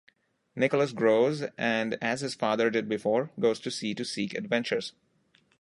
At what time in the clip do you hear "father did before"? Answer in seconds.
2.33-3.29